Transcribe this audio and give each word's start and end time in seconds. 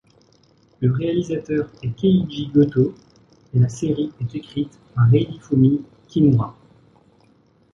Le 0.79 0.91
réalisateur 0.91 1.69
est 1.83 1.91
Keiji 1.91 2.47
Gotoh 2.47 2.95
et 3.53 3.59
la 3.59 3.69
série 3.69 4.11
est 4.19 4.33
écrite 4.33 4.79
par 4.95 5.13
Hidefumi 5.13 5.83
Kimura. 6.07 6.57